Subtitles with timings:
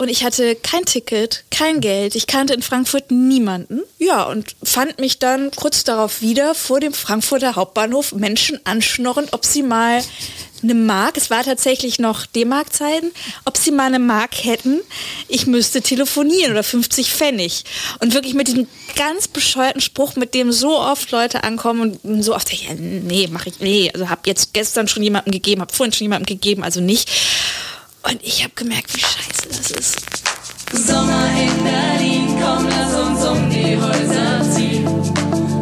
[0.00, 2.14] und ich hatte kein Ticket, kein Geld.
[2.14, 3.82] Ich kannte in Frankfurt niemanden.
[3.98, 9.44] Ja, und fand mich dann kurz darauf wieder vor dem Frankfurter Hauptbahnhof Menschen anschnorrend, ob
[9.44, 10.02] sie mal
[10.62, 13.12] eine Mark, es war tatsächlich noch D-Mark-Zeiten,
[13.44, 14.80] ob sie mal eine Mark hätten,
[15.28, 17.64] ich müsste telefonieren oder 50 Pfennig.
[18.00, 22.34] Und wirklich mit diesem ganz bescheuerten Spruch, mit dem so oft Leute ankommen und so
[22.34, 25.92] oft, ja, nee, mach ich, nee, also hab jetzt gestern schon jemandem gegeben, hab vorhin
[25.92, 27.10] schon jemandem gegeben, also nicht.
[28.02, 29.98] Und ich habe gemerkt, wie scheiße das ist.
[30.72, 34.86] Sommer in Berlin, komm, lass uns um die Häuser ziehen.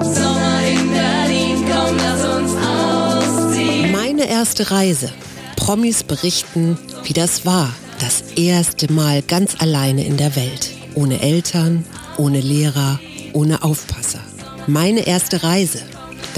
[0.03, 3.93] Sommer in Berlin, komm, lass uns ausziehen.
[3.93, 5.13] Meine erste Reise.
[5.57, 7.73] Promis berichten, wie das war.
[7.99, 10.71] Das erste Mal ganz alleine in der Welt.
[10.95, 11.85] Ohne Eltern,
[12.17, 13.01] ohne Lehrer,
[13.33, 14.21] ohne Aufpasser.
[14.67, 15.81] Meine erste Reise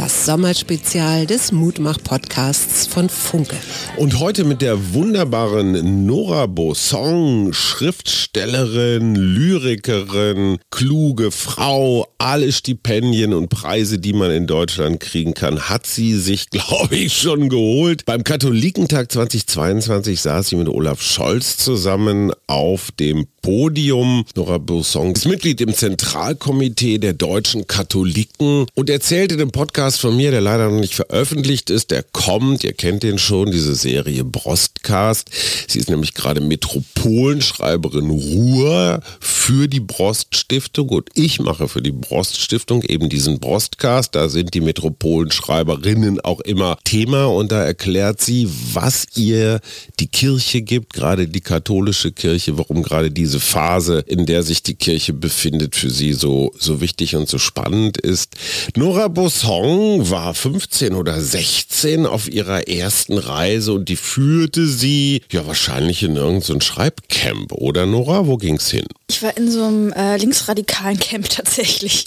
[0.00, 3.56] das Sommerspezial des Mutmach-Podcasts von Funke.
[3.98, 13.98] Und heute mit der wunderbaren Nora Bosson, Schriftstellerin, Lyrikerin, kluge Frau, alle Stipendien und Preise,
[13.98, 18.06] die man in Deutschland kriegen kann, hat sie sich, glaube ich, schon geholt.
[18.06, 24.24] Beim Katholikentag 2022 saß sie mit Olaf Scholz zusammen auf dem Podium.
[24.34, 30.30] Nora Bosson ist Mitglied im Zentralkomitee der deutschen Katholiken und erzählte dem Podcast von mir,
[30.30, 35.30] der leider noch nicht veröffentlicht ist, der kommt, ihr kennt den schon, diese Serie Brostcast.
[35.68, 41.92] Sie ist nämlich gerade Metropolenschreiberin Ruhr für die Brost Stiftung und ich mache für die
[41.92, 44.14] Brost Stiftung eben diesen Brostcast.
[44.14, 49.60] Da sind die Metropolenschreiberinnen auch immer Thema und da erklärt sie, was ihr
[49.98, 54.64] die Kirche gibt, gerade die katholische Kirche, warum gerade diese diese Phase, in der sich
[54.64, 58.34] die Kirche befindet, für sie so, so wichtig und so spannend ist.
[58.74, 65.46] Nora Bosson war 15 oder 16 auf ihrer ersten Reise und die führte sie ja
[65.46, 68.26] wahrscheinlich in irgendein Schreibcamp, oder Nora?
[68.26, 68.86] Wo ging's hin?
[69.08, 72.06] Ich war in so einem äh, linksradikalen Camp tatsächlich.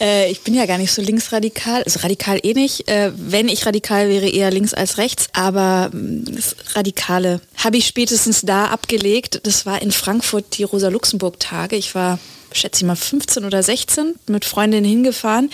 [0.00, 2.88] äh, ich bin ja gar nicht so linksradikal, also radikal eh nicht.
[2.88, 5.28] Äh, wenn ich radikal wäre, eher links als rechts.
[5.32, 9.40] Aber mm, das Radikale habe ich spätestens da abgelegt.
[9.44, 11.76] Das war in Frankfurt die Rosa-Luxemburg-Tage.
[11.76, 12.18] Ich war
[12.56, 15.50] schätze ich mal 15 oder 16 mit Freundinnen hingefahren.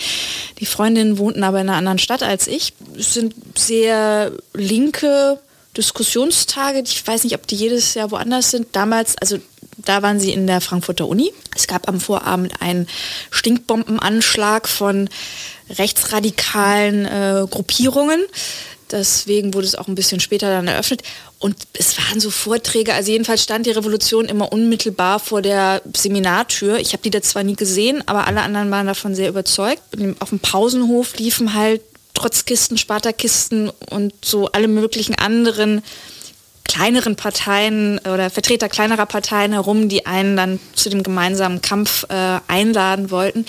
[0.59, 2.73] Die Freundinnen wohnten aber in einer anderen Stadt als ich.
[2.97, 5.39] Es sind sehr linke
[5.77, 6.83] Diskussionstage.
[6.85, 8.67] Ich weiß nicht, ob die jedes Jahr woanders sind.
[8.75, 9.37] Damals, also
[9.77, 11.33] da waren sie in der Frankfurter Uni.
[11.55, 12.87] Es gab am Vorabend einen
[13.31, 15.09] Stinkbombenanschlag von
[15.69, 18.21] rechtsradikalen äh, Gruppierungen.
[18.93, 21.01] Deswegen wurde es auch ein bisschen später dann eröffnet.
[21.39, 26.77] Und es waren so Vorträge, also jedenfalls stand die Revolution immer unmittelbar vor der Seminartür.
[26.77, 29.81] Ich habe die da zwar nie gesehen, aber alle anderen waren davon sehr überzeugt.
[30.19, 31.81] Auf dem Pausenhof liefen halt
[32.13, 35.81] Trotzkisten, Spartakisten und so alle möglichen anderen
[36.63, 42.39] kleineren Parteien oder Vertreter kleinerer Parteien herum, die einen dann zu dem gemeinsamen Kampf äh,
[42.47, 43.45] einladen wollten.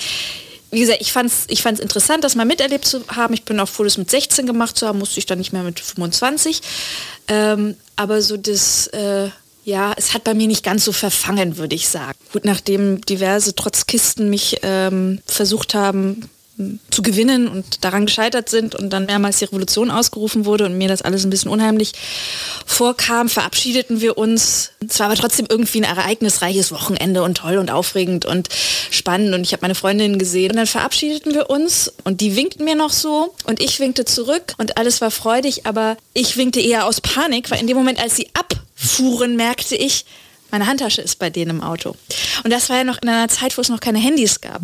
[0.75, 3.33] Wie gesagt, ich fand es ich fand's interessant, das mal miterlebt zu haben.
[3.35, 5.63] Ich bin auch froh, das mit 16 gemacht zu haben, musste ich dann nicht mehr
[5.63, 6.61] mit 25.
[7.29, 9.29] Ähm, aber so das, äh,
[9.65, 12.19] ja, es hat bei mir nicht ganz so verfangen, würde ich sagen.
[12.33, 16.29] Gut, nachdem diverse Trotzkisten mich ähm, versucht haben,
[16.91, 20.87] zu gewinnen und daran gescheitert sind und dann mehrmals die Revolution ausgerufen wurde und mir
[20.87, 21.93] das alles ein bisschen unheimlich
[22.65, 24.71] vorkam, verabschiedeten wir uns.
[24.89, 28.49] Es war aber trotzdem irgendwie ein ereignisreiches Wochenende und toll und aufregend und
[28.91, 32.65] spannend und ich habe meine Freundin gesehen und dann verabschiedeten wir uns und die winkten
[32.65, 36.87] mir noch so und ich winkte zurück und alles war freudig, aber ich winkte eher
[36.87, 40.05] aus Panik, weil in dem Moment, als sie abfuhren, merkte ich,
[40.55, 41.97] meine Handtasche ist bei denen im Auto.
[42.45, 44.63] Und das war ja noch in einer Zeit, wo es noch keine Handys gab.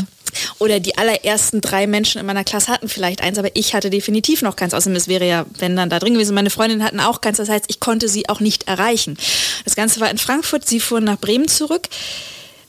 [0.58, 4.42] Oder die allerersten drei Menschen in meiner Klasse hatten vielleicht eins, aber ich hatte definitiv
[4.42, 4.74] noch keins.
[4.74, 7.38] Außerdem, es wäre ja, wenn dann da drin gewesen, meine Freundinnen hatten auch keins.
[7.38, 9.16] Das heißt, ich konnte sie auch nicht erreichen.
[9.64, 11.88] Das Ganze war in Frankfurt, sie fuhren nach Bremen zurück.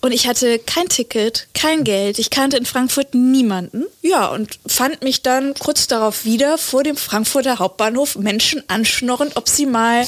[0.01, 2.17] Und ich hatte kein Ticket, kein Geld.
[2.17, 3.85] Ich kannte in Frankfurt niemanden.
[4.01, 9.47] Ja, und fand mich dann kurz darauf wieder vor dem Frankfurter Hauptbahnhof Menschen anschnorren, ob
[9.47, 10.05] sie mal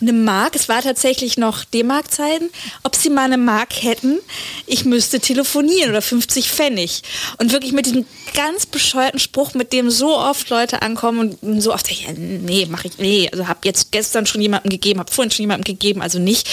[0.00, 2.50] eine Mark, es war tatsächlich noch D-Mark-Zeiten,
[2.82, 4.18] ob sie mal eine Mark hätten,
[4.66, 7.02] ich müsste telefonieren oder 50 Pfennig.
[7.38, 11.72] Und wirklich mit diesem ganz bescheuerten Spruch, mit dem so oft Leute ankommen und so
[11.72, 15.30] oft, ja, nee, mach ich, nee, also habe jetzt gestern schon jemandem gegeben, habe vorhin
[15.30, 16.48] schon jemandem gegeben, also nicht.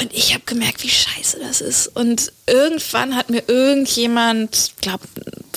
[0.00, 1.88] Und ich habe gemerkt, wie scheiße das ist.
[1.88, 5.00] Und irgendwann hat mir irgendjemand, glaub,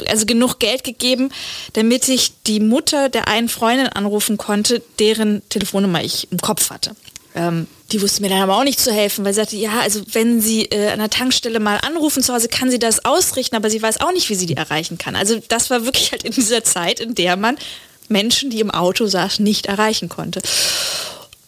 [0.07, 1.29] also genug Geld gegeben,
[1.73, 6.95] damit ich die Mutter der einen Freundin anrufen konnte, deren Telefonnummer ich im Kopf hatte.
[7.35, 10.01] Ähm, die wusste mir dann aber auch nicht zu helfen, weil sie sagte, ja, also
[10.11, 13.69] wenn sie äh, an der Tankstelle mal anrufen zu Hause, kann sie das ausrichten, aber
[13.69, 15.15] sie weiß auch nicht, wie sie die erreichen kann.
[15.15, 17.57] Also das war wirklich halt in dieser Zeit, in der man
[18.09, 20.41] Menschen, die im Auto saßen, nicht erreichen konnte.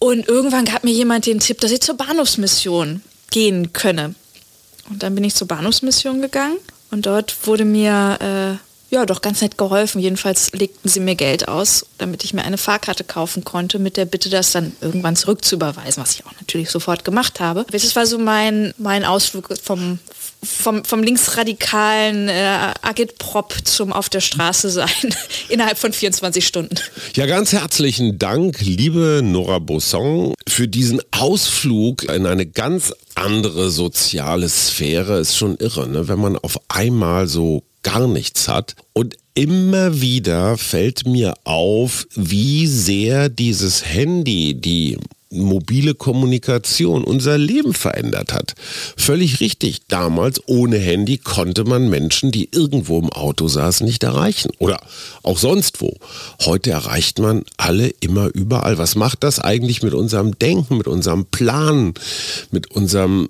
[0.03, 3.01] Und irgendwann gab mir jemand den Tipp, dass ich zur Bahnhofsmission
[3.31, 4.15] gehen könne.
[4.89, 6.57] Und dann bin ich zur Bahnhofsmission gegangen
[6.91, 10.01] und dort wurde mir äh, ja, doch ganz nett geholfen.
[10.01, 14.03] Jedenfalls legten sie mir Geld aus, damit ich mir eine Fahrkarte kaufen konnte, mit der
[14.03, 17.65] Bitte, das dann irgendwann zurückzuüberweisen, was ich auch natürlich sofort gemacht habe.
[17.71, 19.99] Das war so mein, mein Ausflug vom,
[20.43, 24.89] vom, vom linksradikalen äh, Agitprop zum Auf der Straße sein
[25.49, 26.75] innerhalb von 24 Stunden.
[27.15, 34.49] Ja, ganz herzlichen Dank, liebe Nora Bosson, für diesen Ausflug in eine ganz andere soziale
[34.49, 35.19] Sphäre.
[35.19, 36.07] Ist schon irre, ne?
[36.07, 38.75] wenn man auf einmal so gar nichts hat.
[38.93, 44.97] Und immer wieder fällt mir auf, wie sehr dieses Handy, die
[45.33, 48.55] mobile Kommunikation unser Leben verändert hat.
[48.97, 49.87] Völlig richtig.
[49.87, 54.51] Damals ohne Handy konnte man Menschen, die irgendwo im Auto saßen, nicht erreichen.
[54.59, 54.79] Oder
[55.23, 55.97] auch sonst wo.
[56.41, 58.77] Heute erreicht man alle immer überall.
[58.77, 61.93] Was macht das eigentlich mit unserem Denken, mit unserem Plan,
[62.51, 63.29] mit unserem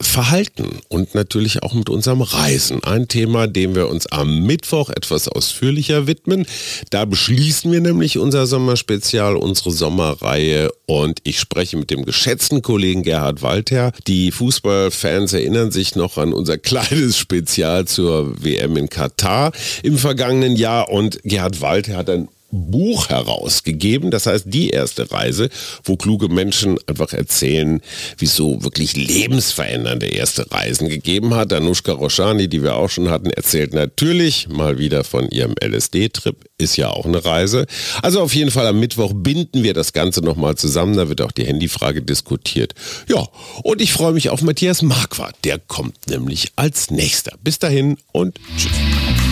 [0.00, 2.82] Verhalten und natürlich auch mit unserem Reisen.
[2.82, 6.46] Ein Thema, dem wir uns am Mittwoch etwas ausführlicher widmen.
[6.90, 13.02] Da beschließen wir nämlich unser Sommerspezial, unsere Sommerreihe und ich spreche mit dem geschätzten Kollegen
[13.02, 13.92] Gerhard Walter.
[14.06, 19.52] Die Fußballfans erinnern sich noch an unser kleines Spezial zur WM in Katar
[19.82, 24.10] im vergangenen Jahr und Gerhard Walter hat ein Buch herausgegeben.
[24.10, 25.48] Das heißt, die erste Reise,
[25.84, 27.80] wo kluge Menschen einfach erzählen,
[28.18, 31.52] wie es so wirklich lebensverändernde erste Reisen gegeben hat.
[31.52, 36.36] Anushka Roshani, die wir auch schon hatten, erzählt natürlich mal wieder von ihrem LSD-Trip.
[36.58, 37.66] Ist ja auch eine Reise.
[38.02, 40.96] Also auf jeden Fall am Mittwoch binden wir das Ganze nochmal zusammen.
[40.96, 42.74] Da wird auch die Handyfrage diskutiert.
[43.08, 43.26] Ja,
[43.62, 45.36] und ich freue mich auf Matthias Marquardt.
[45.44, 47.32] Der kommt nämlich als nächster.
[47.42, 49.31] Bis dahin und tschüss.